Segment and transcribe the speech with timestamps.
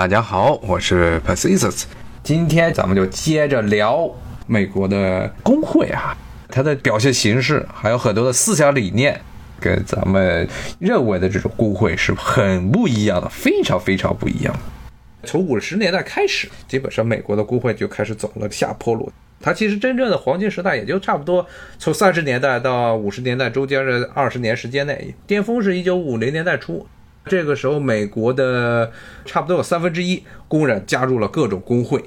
[0.00, 1.86] 大家好，我是 p e r s i s s
[2.22, 4.10] 今天咱们就接着聊
[4.46, 6.16] 美国的工会啊，
[6.48, 9.20] 它的表现形式，还有很多的思想理念，
[9.60, 14.56] 跟咱们认为的这种工会是很不一样的，非常非常不一样。
[15.24, 19.12] 从五十年代开始，基本上美国的工会就开始走了下坡路。
[19.38, 21.46] 它其实真正的黄金时代也就差不多
[21.78, 26.86] 从三十年代到五十年代中间的二十年时间内，巅峰是一九五零年代初。
[27.26, 28.90] 这个时候，美国的
[29.24, 32.02] 差不多有三分之一工人加入了各种工会，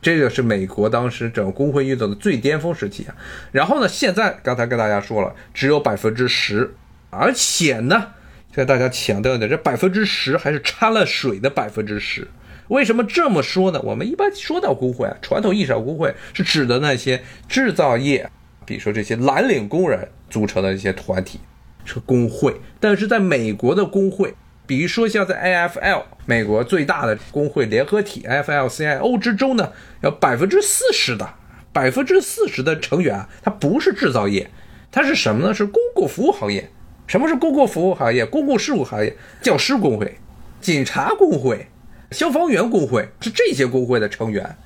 [0.00, 3.14] 这个是美国当时整个工会运动的最巅峰时期啊。
[3.50, 6.74] 然后呢，现在刚才跟大家说了，只有百分之十，
[7.10, 8.12] 而且呢，
[8.54, 12.28] 跟大家强调的这百分之十还是掺了水的百分之十。
[12.68, 13.80] 为什么这么说呢？
[13.82, 18.30] 我们一般说到工会啊，传统意义上工会是指的那些制造业，
[18.64, 21.40] 比如说这些蓝领工人组成的一些团体
[21.84, 24.32] 是工会，但是在美国的工会。
[24.74, 25.34] 比如说，像在
[25.68, 29.70] AFL 美国最大的工会联合体 AFL-CIO 之中呢，
[30.02, 31.34] 有百分之四十的
[31.74, 34.50] 百分之四十的成员，它不是制造业，
[34.90, 35.52] 它是什么呢？
[35.52, 36.70] 是公共服务行业。
[37.06, 38.24] 什么是公共服务行业？
[38.24, 40.16] 公共事务行业，教师工会、
[40.62, 41.66] 警察工会、
[42.10, 44.56] 消防员工会是这些工会的成员。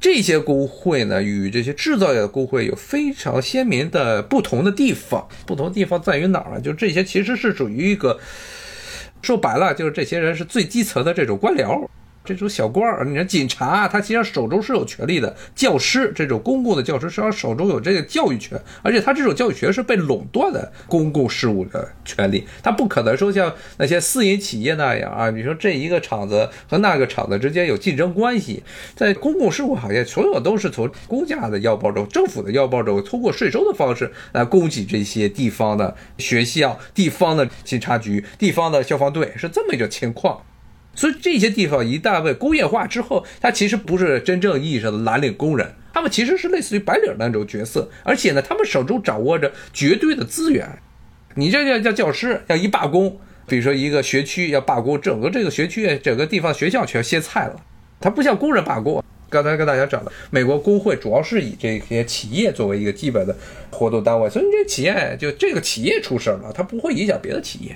[0.00, 5.28] 这些工会呢，与这些制造业的工会有非常鲜明的不同的地方。
[5.46, 6.60] 不同地方在于哪儿呢？
[6.60, 8.18] 就这些其实是属于一个。
[9.22, 11.88] 说白了，就是这些人是最基层的这种官僚。
[12.24, 28.62] 这种小官儿，你看警察，他其实手中是有权利的；教师这种公共的教师，实际上手中有这个教育权，而且他这种教育权是被垄断的公共事务的权利，他不可能说像那些私营企业那样啊，你说这一个厂子和那个厂子之间有竞争关系，
[28.94, 40.40] 在公共事务行业，所有都是从公家的腰包中、政府的腰包中，通过税收的方式来供给这些地方的学校、地方的警察局、地方的消防队，是这么一个情况。
[40.94, 50.68] 所以这些地方一旦被工业化之后，它其实不是真正意义上的蓝领工人，他们其实是类似于白领那种角色，而且呢，他们手中掌握着绝对的资源。
[51.34, 57.56] 你这要叫教师要一罢工，比如说一个学区要罢工，整个这个学区、整个地方学校全歇菜了。
[57.98, 59.02] 它不像工人罢工。
[59.30, 63.34] 刚才跟大家讲的，美国工会主要是以这些企业作为一个基本的
[63.70, 67.74] 活动单位，所以这企业就这个企业出事了，它不会影响别的企业。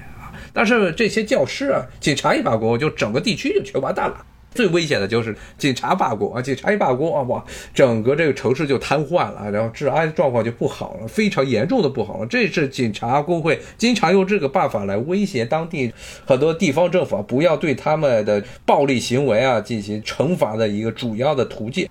[0.57, 4.25] 但是这些教师啊，警察一罢工，就整个地区就全完蛋了。
[4.55, 7.45] 最危险的就是警察罢工啊，警察一罢工啊，哇，
[7.75, 12.27] 整个这个城市就瘫痪了，然后治安状况就不好了，非常严重的不好了。
[12.27, 15.93] 这是警察工会经常用这个办法来威胁当地
[16.25, 21.87] 很多地方政府，不要对他们的暴力行为啊进行惩罚的一个主要的途径。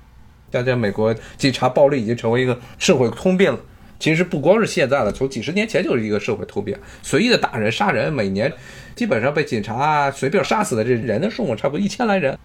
[0.52, 3.60] 像在美国，警察暴力已经成为一个社会通病了。
[4.00, 8.52] 其实不光是现在了，从几十年前就是一个社会突变，随意的打人、杀人，每年
[8.96, 12.38] 基本上被警察随便杀死的这人的数目差不多一千来人。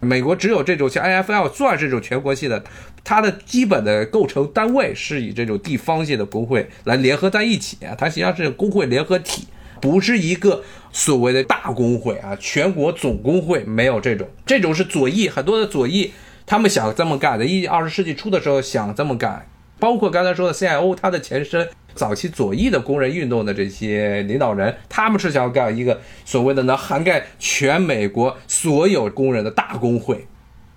[0.00, 2.62] 美国只有这种像 AFL 算这种全国性的，
[3.02, 9.48] 它的基本的构成单位是以这种地方性的工会来联合在一起，它实际上是工会联合体，
[9.80, 16.12] 不是一个所谓的大工会啊，全国总工会没有这种，这种是左翼很多的左翼，
[16.46, 19.44] 他们想这么干的，一二十世纪初的时候想这么干。
[19.78, 30.26] 包括刚才说的 CIO，它的前身早期左翼的工人运动的这些领导人，他们是想要干一个所谓的能涵盖全美国所有工人的大工会，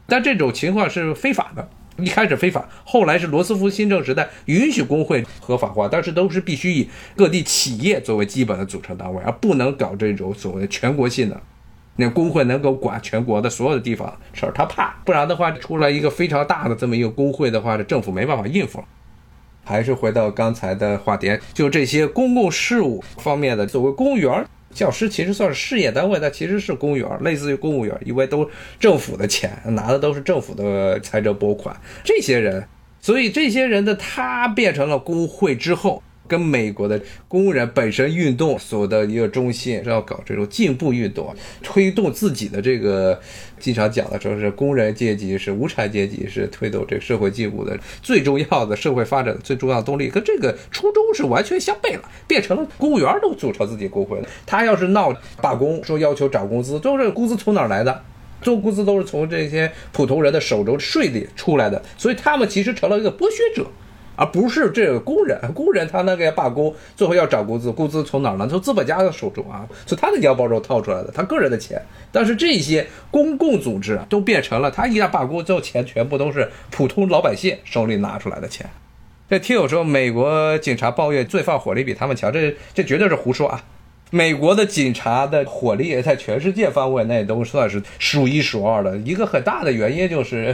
[0.07, 1.67] 但这种情况是非法的。
[1.97, 11.39] 一开始非法，后来是罗斯福新政时代允许工会合法化，但是都是必须以各地企业作为基本的组成单位，而不能搞这种所谓的全国性的。
[12.09, 18.83] 工会能够管全国的所有的地方事儿，他怕，不然的话出来一个非常大的这么一个工会的话，这政府没办法应付。
[19.63, 32.65] 还是回到刚才的话题，就这些公共事务方面的，作为公务员、教师，其实算是事业单位，但其实是公务员，类似于公务员，因为都政府的钱，拿的都是政府的财政拨款，这些人，
[32.99, 36.01] 所以这些人的他变成了工会之后。
[36.31, 36.97] 跟美国的
[37.27, 43.19] 工人本身运动所的一个中心是要搞这种进步运动，推动自己的这个
[43.59, 54.29] 经常讲的说是工人阶级是无产阶级是推动这个社会进步的最重要的社会发展的最重要的动力，跟这个初衷是完全相悖了，变成了公务员都组成自己工会了。
[54.45, 58.01] 他要是闹罢工，说要求涨工资，都是工资从哪儿来的？
[58.41, 63.67] 做工资都是从这些普通人的手中税里出来的，所以他们其实成了一个剥削者。
[64.15, 68.47] 而不是这个工人，工人他那个罢工，最后要涨工资，工资从哪儿呢？
[68.47, 71.81] 从资本家的手中啊，从他的腰包中掏出来的，他个人的钱。
[72.11, 78.69] 但是这些公共组织啊都变成了，他一旦罢工之后，钱全部都是普通老百姓手里拿出来的钱。
[79.29, 83.63] 这听友说美国警察抱怨罪犯火力比他们强，这这绝对是胡说啊！
[84.13, 88.97] 美国的警察的火力在全世界范围内都算是数一数二的。
[88.97, 90.53] 一个很大的原因就是，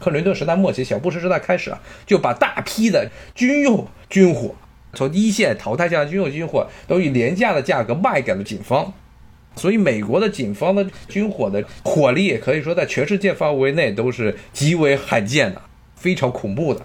[0.00, 4.52] 克林顿时代末期、小布什时代开始啊，就把大批的军用军火
[4.92, 8.92] 从一线淘汰下的军用军火都以廉价的价格卖给了警方。
[9.54, 15.62] 所以，美国的警方的军火的火力可以说在全世界范围内都是极为罕见的，
[15.94, 16.82] 非常恐怖的。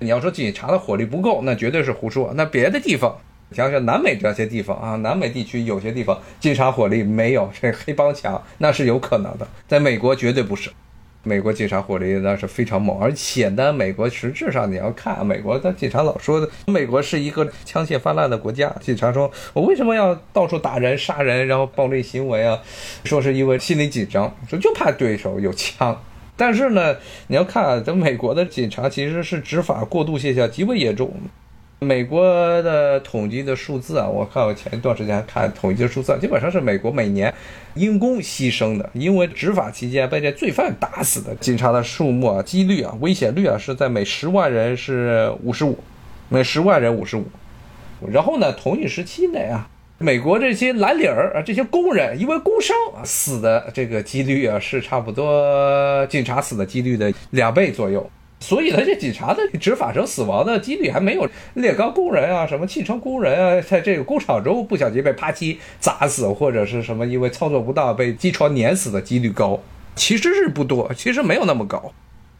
[0.00, 2.34] 你要说警察的火力不够，那绝对是胡说。
[2.36, 3.18] 那别的地方。
[3.54, 9.46] 想想南美这些地方啊，南美地区有些地方警察火力没有这黑帮强，那是有可能的。
[9.68, 10.70] 在美国绝对不是，
[11.22, 18.74] 美国警察火力那是非常猛，而且呢，美国实质上你要看美国的警察老说的，美国是一个枪械泛滥的国家。
[18.80, 22.60] 警察说我为什么要到处打人、杀人，然后暴力行为啊？
[23.04, 25.96] 说是因为心理紧张，说就怕对手有枪。
[26.36, 26.96] 但是呢，
[27.28, 31.14] 你要看咱美国的警察其实是执法过度现象极为严重。
[31.80, 32.24] 美国
[32.62, 37.32] 的统计的数字啊，我看我前一段时间看统计的数字，基本上是美国每年
[37.74, 45.78] 因公牺牲的，因为执法期间被这罪犯打死的警察的数目啊，几率啊，危险率啊，是在每十万人是五十五，
[46.30, 47.26] 每十万人五十五。
[48.10, 49.68] 然后呢，同一时期内啊，
[49.98, 52.74] 美国这些蓝领儿啊，这些工人因为工伤
[53.04, 58.10] 死的这个几率啊，是差不多警察死的几率的两倍左右。
[58.44, 69.58] 所以呢，这警察的执法上死亡的几率还没有炼钢工人啊、什么汽车工人啊，在这个工厂中不小心被啪叽砸死，或者是什么因为操作不当被机床碾死的几率高，
[69.96, 71.90] 其实是不多，其实没有那么高。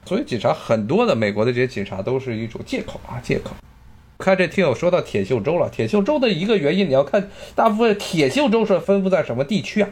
[0.05, 3.53] 所以警察很多的美国的这些警察都是一种借口啊，借口。
[4.19, 9.89] 看这听友说到铁锈州了，铁锈州的一个原因，你要看大部分铁锈州是分布在什么地区啊？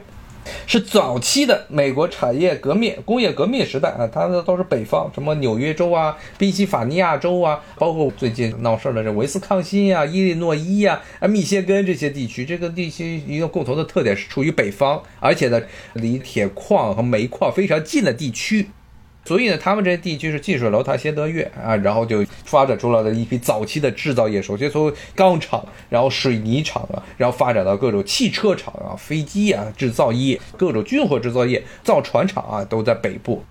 [0.67, 15.61] 是早期的美国产业革命、工业革命时代啊，它的都是北方，什么纽约州啊、宾夕法尼亚州啊，包括最近闹事儿的这维斯康辛啊、伊利诺伊啊、啊密歇根这些地区，这个地区一个共同的特点是处于北方，而且呢
[15.95, 18.69] 离铁矿和煤矿非常近的地区。
[19.25, 33.45] 所以呢，他们这些地区是近水楼台先得月啊，然后就发展出来了一批早期的制造业，首先从钢厂，然后水泥厂啊，然后发展到各种汽车厂啊、飞机啊制造业，各种军火制造业、造船厂啊，都在北部。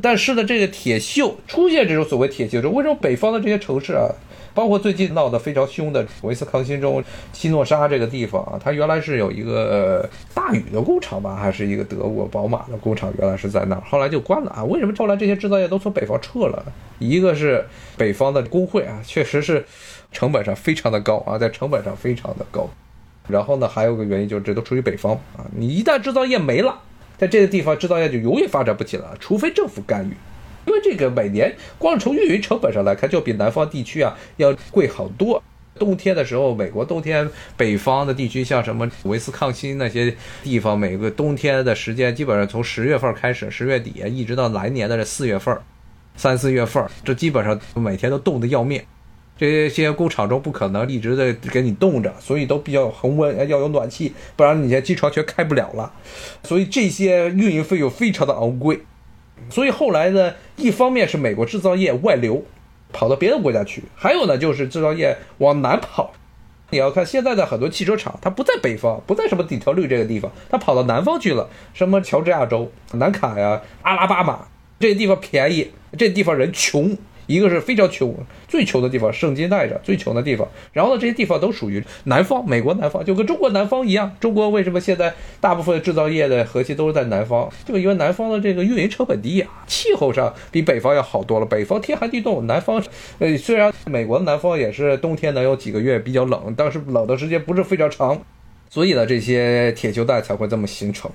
[0.00, 4.08] 但是呢，这个铁锈出现这种所谓铁锈州，为什么北方的这些城市啊？
[4.52, 7.02] 包括最近闹得非常凶的维斯康星州
[7.32, 14.64] 基诺沙这个地方啊，它原来是有一个大宇的工厂吧，还是一个德国宝马的工厂，原来是在那儿，后来就关了啊。
[14.64, 16.64] 为什么后来这些制造业都从北方撤了？
[16.98, 17.64] 一个是
[17.96, 19.64] 北方的工会啊，确实是
[20.12, 22.68] 成本上非常的高啊，在成本上非常的高。
[23.28, 26.80] 然后呢，还有个原因就是这都出于北方啊，你一旦制造业没了，
[27.16, 30.14] 在这个地方制造业就永远发展不起来，除非政府干预。
[30.66, 35.42] 因为这个每年光从运营成本上来看，就比南方地区啊要贵好多。
[35.78, 37.26] 冬天的时候，美国冬天
[37.56, 45.56] 北方的地区，像什么维斯康辛那些地方，每个冬天的时间基本上从十月份开始，十月底一直到来年的这四月份，
[46.16, 48.82] 三四月份，这基本上每天都冻得要命。
[49.38, 55.90] 这些工厂中不可能一直在给你冻着，所以都比较恒温，要有暖气，不然你这机床全开不了了。
[56.44, 58.80] 所以这些运营费用非常的昂贵。
[59.48, 62.44] 所以后来呢，一方面是美国制造业外流，
[62.92, 66.12] 跑到别的国家去；还有呢，就是制造业往南跑。
[66.70, 74.46] 你要看现在的很多汽车厂，它不在北方，不在什么底特律这个地方，它跑到南方去了，什么乔治亚州、南卡呀、阿拉巴马
[74.78, 76.96] 这些地方便宜，这地方人穷。
[77.30, 78.12] 一个是非常穷，
[78.48, 80.48] 最穷的地方，圣金带着最穷的地方。
[80.72, 84.16] 然后呢，这些地方都属于南方，美国南方，就跟中国南方一样。
[84.18, 87.48] 中国为什么现在大部分制造业的核心都是在南方？
[87.64, 91.46] 就因为南方的这个运营成本低啊，气候上比北方要好多了。
[91.46, 92.82] 北方天寒地冻，南方，
[93.20, 98.20] 呃，虽然美国南方也是冬天能有几个月比较冷，但是冷的时间不是非常长，
[98.68, 101.10] 所以呢，这些铁锈带才会这么形成。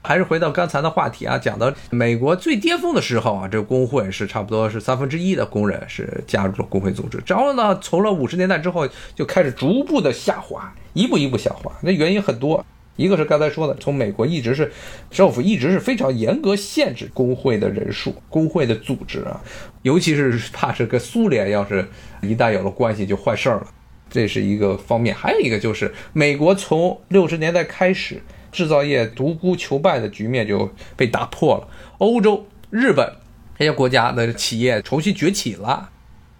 [0.00, 7.20] 还是回到刚才的话题啊，讲到美国最巅峰的时候啊，这个工会是差不多是三分之一的工人是加入了工会组织。
[7.26, 11.70] 然后呢，从了五十年代之后就开始逐步的下滑，一步一步下滑。
[11.82, 12.64] 那原因很多，
[12.96, 14.72] 一个是刚才说的，从美国一直是
[15.10, 19.40] 政府一直是非常严格限制工会的人数、工会的组织啊，
[19.82, 21.86] 尤其是 怕是跟苏联要是
[22.22, 23.66] 一旦有了关系就坏事儿了，
[24.08, 25.14] 这是一个方面。
[25.14, 28.22] 还有一个就是美国从六十年代开始。
[28.58, 31.68] 制造业独孤求败的局面就被打破了。
[31.98, 33.08] 欧洲、日本
[33.56, 35.90] 这些国家的企业重新崛起了。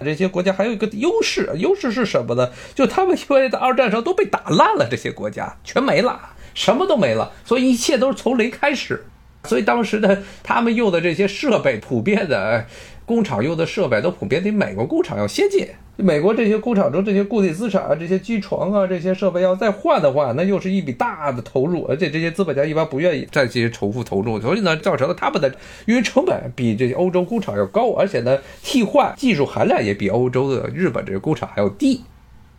[0.00, 2.50] 这些国家还有一个优势，优势是什么呢？
[2.74, 9.04] 就他们因为在二战上都被打烂了，这些国家全没了，什么都没了，所以一切都是从零开始。
[9.44, 12.66] 所以当时的他们用的这些设备，普遍的
[13.06, 15.68] 工厂用的设备都普遍比美国工厂要先进。
[16.00, 25.52] 美国这些工厂中这些固定资产啊，这些机床啊，这些设备要再换的话，那又是一笔大的投入，而且这些资本家一般不愿意再进行重复投入，所以呢，造成了他们的
[25.86, 32.00] 运营成本比这些欧洲工厂要高，而且呢，替换技术含量也比欧洲的日本这个工厂还要低。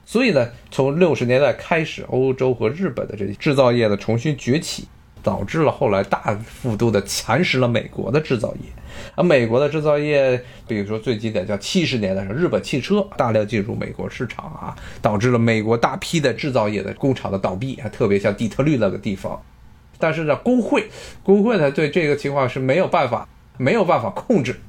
[0.06, 4.86] 所以呢，从六十年代开始，欧洲和日本的这制造业的重新崛起。
[5.30, 8.62] 导致了后来大幅度的蚕食了美国的制造业，
[9.14, 19.40] 而美国的制造业，比如说最经典叫七十年代时候，日本汽车大量进入美国市场啊，导致了美国大批的制造业的工厂的倒闭啊，特别像底特律那个地方。
[20.00, 20.90] 但是呢，工会
[21.22, 24.60] 工会呢对这个情况是没有办法没有办法控制，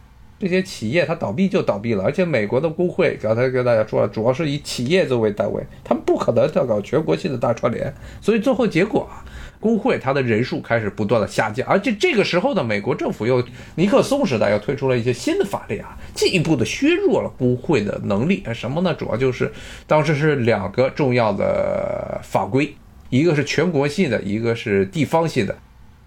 [0.41, 9.23] 这些企业它倒闭就倒闭了，而且美国的工会刚才跟大家说了，主要是以企业作为单位，他们不可能要搞全国性的大串联，所以最后结果啊。
[9.61, 13.45] 工会它的人数开始不断的下降，而且这个时候呢，美国政府又
[13.75, 18.43] 尼克松时代又推出了一些新的法律啊，进一步的削弱了工会的能力。
[18.55, 18.95] 什么呢？
[18.95, 19.53] 主要就是
[19.87, 22.75] 当时是两个重要的法规，
[23.11, 25.55] 一个是全国性的，一个是地方性的。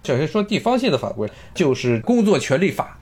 [0.04, 2.98] 首先说地方性的法规，就是工作权利法，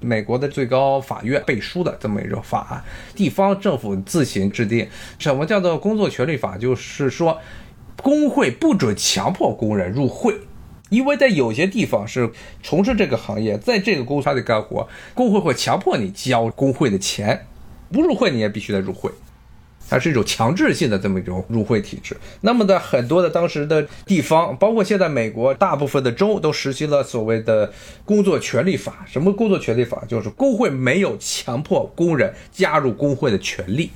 [0.00, 4.88] 美国的最高法院背书的这么一种法案，地方政府自行制定。
[5.18, 6.58] 什么叫做工作权利法？
[6.58, 7.38] 就是说。
[8.00, 10.32] 工会不准强迫工人入会，
[10.88, 12.30] 因为在有些地方是
[12.62, 17.48] 从事这个行业，在这个工厂里干活，工会会强迫你交工会的钱，
[17.90, 19.10] 不入会你也必须得入会，
[19.88, 22.16] 它是一种强制性的这么一种入会体制。
[22.42, 27.72] 那么在很多的当时的地方，包括现在美国大部分的州都实行了所谓的
[28.04, 29.04] 工作权利法。
[29.06, 30.04] 什么工作权利法？
[30.08, 33.90] 就是工会没有强迫工人加入工会的权利。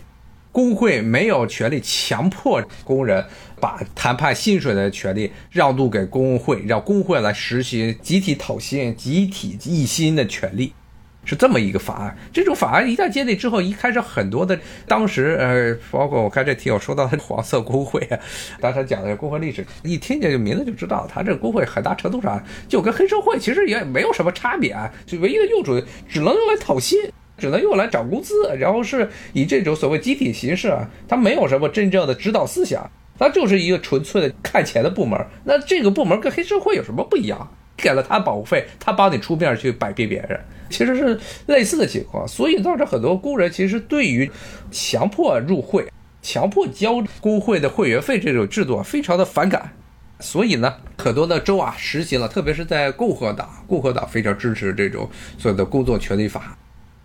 [0.50, 3.24] 工会没有权利强迫工人
[3.58, 10.74] 把谈判薪水的权利让渡给工会，让工会来实行集体讨薪、集体议薪的权利，
[11.24, 12.16] 是这么一个法案。
[12.32, 18.18] 这种法案一旦建立之后，一开始很多的当时呃，包括我看这题我说到的黄色工会啊，
[18.60, 26.98] 当时讲的工会历史，一听见这名字就知道，他这个工会很大程度上就跟黑社会其实也没有什么差别啊，就唯一的用处只能用来讨薪。
[27.38, 32.88] 只能用来涨工资，然后是以这种所谓集体形式啊，它没有什么真正的指导思想，
[33.18, 35.18] 它就是一个纯粹的看钱的部门。
[35.42, 37.48] 那这个部门跟黑社会有什么不一样？
[37.76, 40.38] 给了他保护费，他帮你出面去摆平别人，
[40.72, 42.26] 其实是类似的情况。
[42.26, 44.28] 所以造成很多工人其实对于
[44.70, 45.86] 强迫入会、
[46.22, 49.72] 强迫交工会的会员费这种制度啊，非常的反感。
[50.18, 56.56] 所以呢，很多的州啊实行了，特别是在共和党，共和党非常支持这种所谓的工作权利法。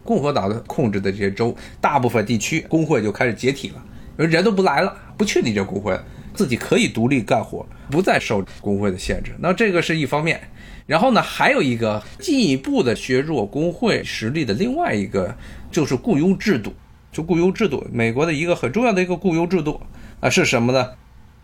[0.04, 3.84] 共和党的控制的这些州，大部分地区工会就开始解体了，
[4.26, 6.00] 人都不来了，不去你这工会，
[6.34, 9.34] 自己可以独立干活，不再受工会的限制。
[9.40, 10.40] 那这个是一方面，
[10.88, 15.36] 然后呢，还有一个进一步的削弱工会实力的另外一个
[15.70, 16.74] 就是雇佣制度。
[17.10, 19.82] 就雇佣制度，美国的一个很重要的一个雇佣制度
[20.20, 20.90] 啊是什么呢？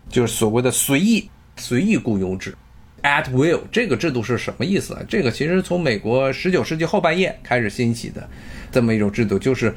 [0.08, 2.54] 就是所谓的随意随意雇佣制。
[3.02, 5.02] At will 这个制度是什么意思啊？
[5.08, 8.28] 这个其实从美国十九世纪后半叶开始兴起的
[8.70, 9.74] 这么一种制度，就是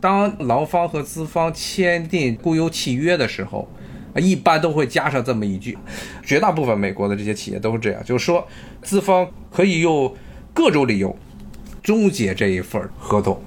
[0.00, 3.70] 当劳方和资方签订雇佣契约的时候，
[4.18, 5.76] 一般都会加上这么一句。
[6.24, 8.46] 绝大部分美国的这些企业都是这样，就是说
[8.82, 10.14] 资方可以用
[10.52, 11.16] 各种理由
[11.82, 13.40] 终结这一份合同、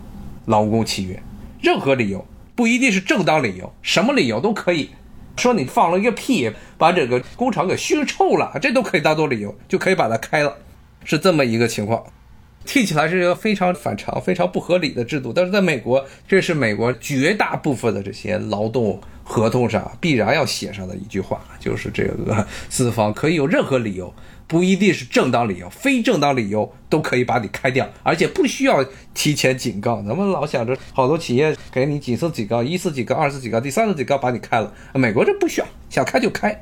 [0.46, 1.22] 劳工契约，
[1.62, 2.26] 任何理由
[2.56, 4.90] 不一定是正当理由，什么理由都可以。
[5.38, 10.56] 说你放了一个屁，把整个工厂给熏臭了，这都可以当做理由，就可以把它开了，
[11.04, 12.04] 是这么一个情况。
[12.64, 24.14] 听起来是一个非常反常、非常不合理的制度，但是在美国，这是美国绝大部分的这些劳动合同上必然要写上的一句话，就是这个资方可以有任何理由。
[24.46, 30.04] 不一定是正当理由，非正当理由都可以把你开掉，而且不需要提前警告。
[30.06, 34.74] 咱们老想着好多企业给你几次警告，一次警告，二次警告，第三次警告把你开了。
[34.94, 36.62] 美国这不需要，想开就开。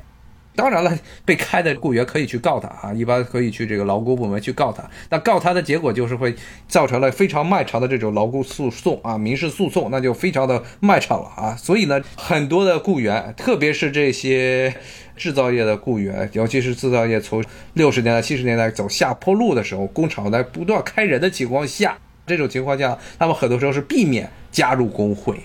[0.54, 4.82] 当然了，被开的雇员可以去告他啊，一般可以去这个劳工部门去告他。
[5.08, 6.34] 那告他的结果就是会
[6.68, 11.56] 造成了非常漫长的这种劳工诉讼啊，民事诉讼，那就非常的漫长了啊。
[11.56, 14.74] 所以呢，很多的雇员，特别是这些。
[15.16, 25.38] 制造业的雇员，尤其是制造业从六十年代、七十年代走下坡路的时候，工厂在不断开人的情况下，这种情况下，他们很多时候是避免加入工会，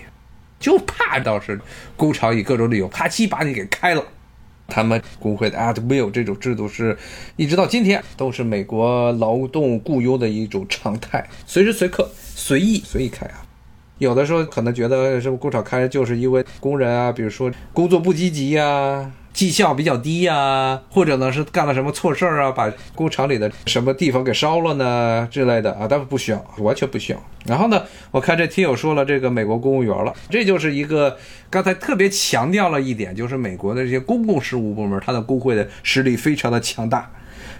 [0.58, 1.60] 就怕到是
[1.94, 4.02] 工厂以各种理由啪叽把你给开了。
[4.68, 6.96] 他们工会的 at will 这种制度是
[7.36, 13.42] 一直到今天都是美国劳动雇佣的一种常态，随时随刻随意随意开啊。
[13.98, 19.10] 有的时候可能觉得什么工厂开就是因为工人啊，比如说工作不积极呀。
[19.36, 27.22] 绩效比较低呀，或者呢是干了什么错事儿啊，把工厂里的什么地方给烧了呢之类的啊，但是不需要，完全不需要。
[27.44, 31.18] 然后呢，我看这听友说了这个美国公务员了，这就是一个
[31.50, 37.10] 刚才特别强调了一点，就是美国的这些公共事务部门，它的工会的实力非常的强大。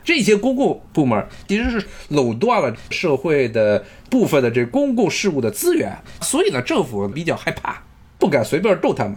[0.02, 7.82] 这些公共部门其实是垄断了社会的部分的这公共事务的资源，所以呢，政府比较害怕，
[8.18, 9.16] 不敢随便动他们。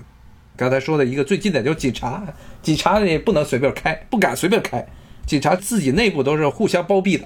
[0.60, 2.22] 刚才说的一个最近的就是警察，
[2.62, 4.86] 警察也不能随便开，不敢随便开，
[5.26, 7.26] 警察自己内部都是互相包庇的。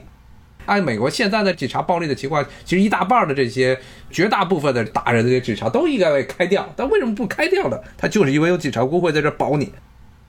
[0.66, 3.80] 按美国现在的警察暴力的情况，其实一大半的这些
[4.12, 7.78] 绝大部分的打人的这些警察都应该被开掉，但为什么不开掉呢？
[7.98, 9.72] 他就是因为有警察工会在这保你。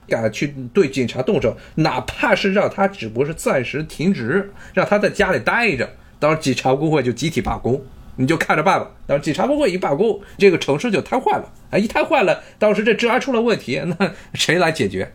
[0.07, 7.81] 敢去对警察动手，哪怕是让他只不过是暂时停职，让他在家里待着，到时候警察工会就集体罢工，
[8.17, 8.89] 你就看着办吧。
[9.07, 11.77] 到时候警察工会一罢工，这个城市就瘫痪了啊！
[11.77, 15.11] 一瘫痪了，当时这治安出了问题， 那谁来解决？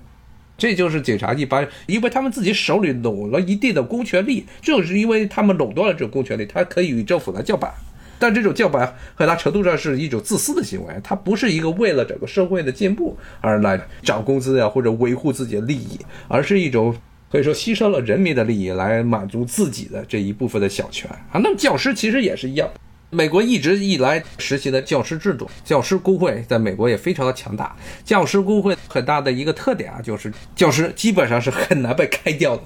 [0.59, 7.73] 这就是警察一般，因为他们自己手里拢了一定的公权力，正是因为他们垄断了这个公权力，他可以与政府来叫板。
[8.19, 16.95] 但这种叫板很大程度上是一种自私的行为，它不是一个为了整个社会的进步而来涨工资呀，或者维护自己的利益，而是一种
[17.33, 21.41] 可以说牺牲了人民的利益来满足自己的这一部分的小权啊。
[21.43, 22.69] 那么教师其实也是一样，
[23.11, 27.77] 美国一直以来实行的教师制度，教师工会在美国也非常的强大。
[28.05, 32.63] 教师工会很大的一个特点啊，就是教师基本上是很难被开掉的，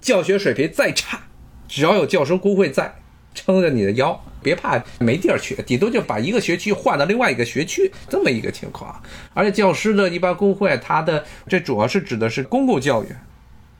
[0.00, 1.20] 教学水平再差，
[1.66, 2.94] 只要有教师工会在。
[3.34, 9.00] 撑着你的腰，别怕没地儿去，顶多就把一个学区换到另外一个学区这么一个情况。
[9.32, 13.08] 而且教师的一般工会，它的这主要是指的是公共教育，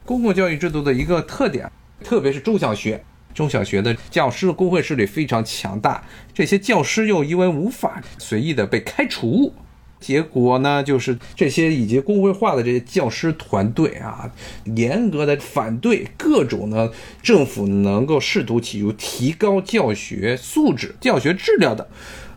[0.04, 1.68] 公共教育制度的一个特点，
[2.04, 3.02] 特别是中小学，
[3.34, 6.02] 中小学的教师的工会势力非常强大，
[6.34, 9.52] 这些教师又因为无法随意的被开除。
[10.00, 14.30] 结果呢，就是这些已经工会化的这些教师团队啊，
[14.76, 16.88] 严格的反对各种呢
[17.20, 21.88] 政府能够试图企图提高教学素质、教学质量的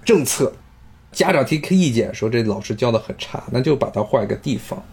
[0.04, 0.54] 政策。
[1.12, 4.84] 家长提意见说这老师教的很差，那就把他换一个地方。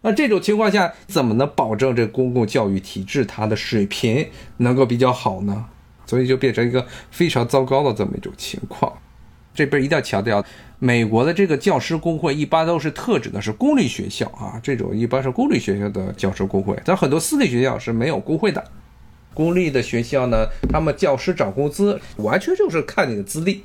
[0.00, 4.26] 那这种情况下，怎么能保证这公共教育体制它的水平
[4.58, 5.66] 能够比较好呢？
[6.06, 8.92] 所以就变成一个非常糟糕的这么一种情况。
[9.52, 10.44] 这边一定要强调。
[10.80, 18.64] 美国的这个教师工会一般都是特指的是公立学校啊，这种一般是公立学校的教师工会，但很多私立学校是没有工会的。
[19.34, 23.64] 公立的学校呢，他们教师涨工资完全就是看你的资历。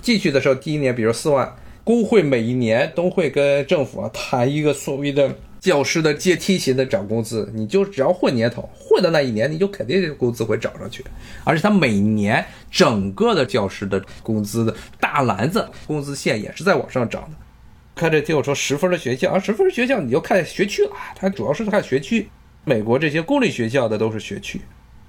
[0.00, 1.52] 进去的时候第一年，比如四万，
[1.82, 5.34] 工会每一年都会跟政府啊谈一个所谓的。
[5.62, 11.04] 教师的阶梯型的涨工资，你就只要混年头，混的那一年，你就肯定工资会涨上去。
[11.44, 17.36] 而且他每年整个的教师的工资的大篮子工资线也是在往上涨的。
[17.94, 22.28] 看这听我说十分的学校啊，十分的学校你就看学区了，它主要是看学区。
[22.64, 24.60] 美国这些公立学校的都是学区，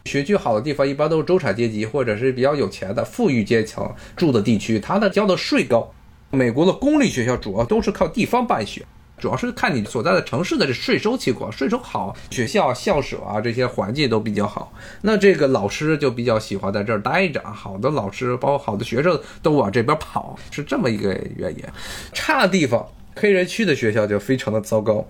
[0.05, 5.91] 学区好的地方一般都是中产阶级或者是比较有钱的富裕阶层住的地区，它的交的税高。
[6.29, 8.85] 美国的公立学校主要都是靠地方办学。
[9.23, 17.41] 主要是看你所在的城市的这税收情况，税收好，学校校舍啊这些环境都比较好，那这个老师就比较喜欢在这儿待着。
[17.41, 21.63] 好的老师，包括好的学生都往这边跑，是这么一个原因。
[22.11, 25.07] 差地方，黑人区的学校就非常的糟糕。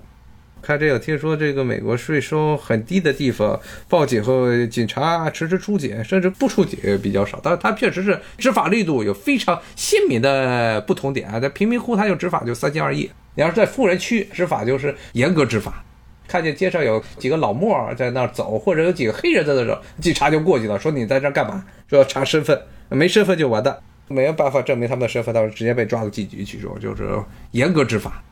[0.63, 7.37] 看这个，听说这个美国税收很低的地方，报警后警察迟迟出警，甚至不出警比较少。
[7.43, 11.37] 但是它确实是执法力度有非常鲜明的不同点啊。
[11.37, 13.11] 在贫民窟，它就执法就三心二意。
[13.35, 15.83] 你要是在富人区执法，就是严格执法。
[16.25, 21.65] 看见街上有几个老莫在那儿走，或者有几个黑人在那儿走，警察就过去了，说你在这干嘛？
[21.89, 27.09] 说要查身份，没身份就完蛋，没有办法证明他们的身份，到时候直接被抓到警局去，说就是
[27.51, 28.23] 严格执法。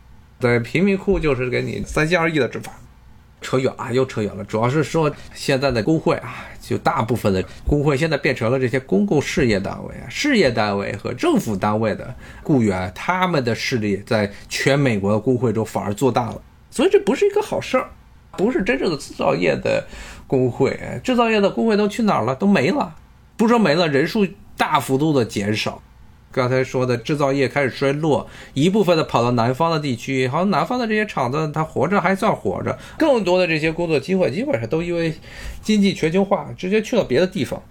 [0.41, 2.73] 在贫民窟就是给你三心二意的执法。
[3.43, 4.43] 扯远了，又扯远了。
[4.43, 16.39] 主要是说现在的工会啊，就大部分的工会现在变成了这些公共事业单位啊、事业单位和政府单位的雇员，他们的势力在全美国的工会中反而做大了。
[16.69, 17.89] 所以这不是一个好事儿，
[18.37, 19.83] 不是真正的制造业的
[20.27, 20.79] 工会。
[21.03, 22.35] 制造业的工会都去哪儿了？
[22.35, 22.93] 都没了。
[23.37, 25.81] 不说没了，人数大幅度的减少。
[26.31, 35.13] 刚才说的制造业开始衰落，一部分的跑到南方的地区，好像南方的这些厂子它活着还算活着，更多的这些工作机会基本上都因为
[35.61, 37.61] 经济全球化直接去了别的地方。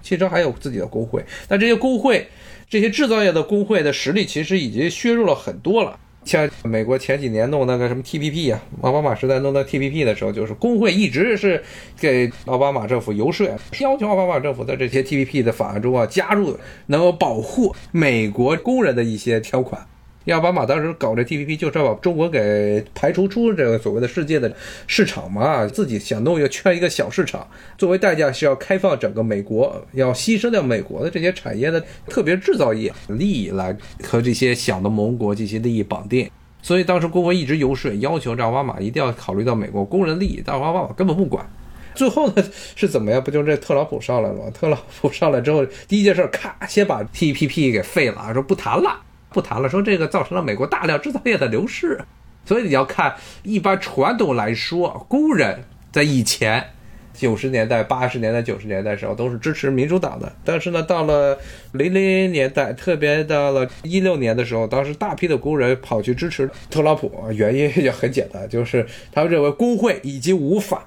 [0.00, 2.28] 汽车还有自己的工会，但这些工会，
[2.70, 5.98] 这些制造业的工会的实力其实已经削弱了很多了。
[6.28, 11.64] 像美国前几年弄那个什么 TPP 啊，奥巴马时代弄那 TPP 的时候，就是工会一直是
[11.98, 13.48] 给奥巴马政府游说，
[13.80, 19.86] 要求奥巴马政府在这些 TPP 的法案中啊加入能够保护美国工人的一些条款。
[20.32, 24.54] 奥巴马当时搞这 TPP 就是要把中国给排除出这个所谓的世界的
[24.86, 36.30] 市场嘛，自己想弄一个圈一个小市场，作为代价是要开放整个美国，要牺牲掉美国的这些产业的特别制造业利益来和这些小的盟国进行利益绑定。
[36.60, 41.48] 所以当时国会一直游说，要求让奥巴马一定要考虑到美国工人利益，但奥巴马根本不管。
[41.94, 42.44] 最后呢
[42.76, 43.22] 是怎么样？
[43.22, 44.44] 不就这特朗普上来了吗？
[44.52, 51.98] 特朗普上来之后，第一件事，咔，先把 TPP 给废了，说不谈了，不谈了，说这个造成了美国大量制造业的流失。
[52.44, 56.64] 所以你要看，一般传统来说，工人在以前
[57.12, 61.38] 九十年代、八十年代、九十年代时候都是支持民主党的，但是呢，到了
[61.72, 70.86] 零零年代，特别到了一六年的时候，当时大批的工人跑去支持特朗普，原因也很简单，就是他们认为工会已经无法。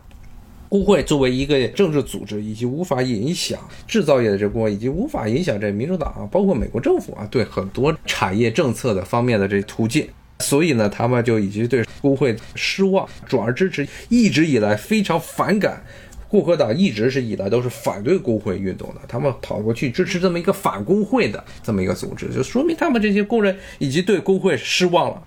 [0.72, 10.08] 工会作为一个政治组织，以及无法影响制造业的这工会，以及无法影响这民主党啊，包括美国政府啊，对很多产业政策的方面的这途径。
[10.40, 15.84] 所以呢，他们就已经对工会失望，转而支持一直以来非常反感
[16.30, 19.02] 共和党，一直是以来都是反对工会运动的。
[19.10, 25.22] 他们跑过去支持这么一个反工会的这么一个组织，就说明他们这些工人已经对工会失望了，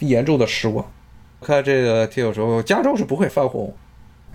[0.00, 0.84] 严重的失望。
[1.40, 3.72] 看这个听友说，加州是不会翻红。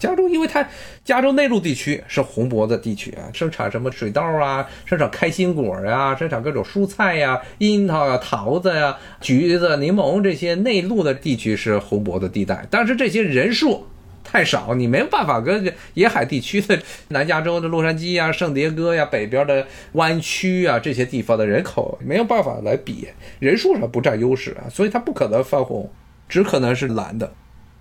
[0.03, 0.67] 加州，因为它
[1.05, 12.67] 加州内陆地区是红脖子地区啊，生产什么水稻啊，生产开心果呀，生产各种蔬菜呀，樱桃呀、桃子呀、橘子、柠檬这些内陆的地区是红脖子地带。
[12.69, 13.87] 但是这些人数
[14.25, 23.07] 太少，你没有办法跟沿海地区的南加州的洛杉矶呀、圣迭戈呀、北边的湾区啊这些地方的人口没有办法来比，
[23.39, 25.89] 人数上不占优势啊，所以它不可能翻红，
[26.27, 27.31] 只可能是蓝的。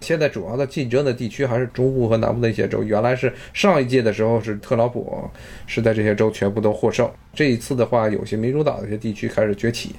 [0.02, 2.82] 现在主要的竞争的地区还是中部和南部的一些州。
[2.82, 5.30] 原来是上一届的时候是特朗普
[5.66, 7.10] 是在这些州全部都获胜。
[7.32, 9.94] 这一次的话，有些民主党的一些地区开始崛起。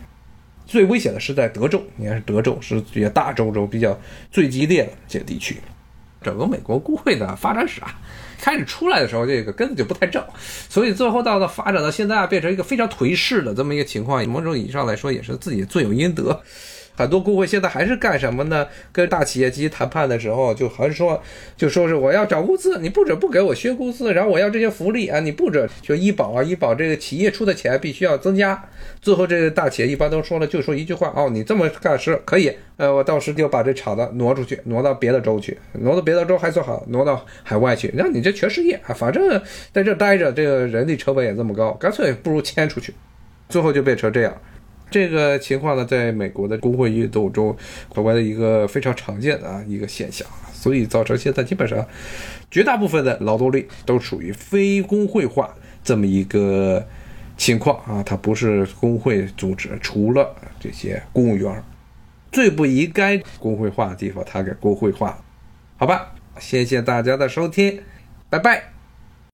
[0.66, 3.98] 最危险的是在德州，应该是德州是也大州州比较
[4.32, 5.58] 最激烈的这些地区。
[6.22, 7.94] 整个美国工会的发展史啊，
[8.40, 10.24] 开始出来的时候这个根子就不太正，
[10.70, 14.26] 所以最后到了发展到现在啊，变成一个非常颓势的这么一个情况。
[14.30, 16.42] 某种意义上来说，也是自己罪有应得。
[16.96, 18.68] 很多工会现在还是干什么呢？
[18.92, 21.22] 跟大企业进行谈判的时候，就还是说，
[21.58, 28.64] 就说是我要涨工资，你不准不给我削工资，然后我要这些福利啊，你不准就医保啊，医保这个企业出的钱必须要增加。
[29.02, 42.94] 最后这个大企业一般都说了，就说一句话哦，你这么干是可以，呃，我到时就把这厂子挪出去，挪到别的州去，挪到别的州还算好，挪到海外去，让你这全失业啊，反正在这待着，这个人力成本也这么高，干脆不如迁出去。
[43.50, 44.36] 最后就变成这样。
[44.94, 47.58] 这个情况呢，在美国的工会运动中，
[47.90, 51.84] 国外的一个非常常见的啊一个现象，所以造成现在基本上
[52.52, 55.52] 绝大部分的劳动力都属于非工会化
[55.84, 56.86] 这么一个
[57.38, 61.64] 情况啊，它不是工会组织，除了这些公务员，
[62.32, 65.18] 最不应该工会化的地方，它给工会化，
[65.78, 66.14] 好吧？
[66.38, 67.82] 谢谢大家的收听，
[68.30, 68.73] 拜拜。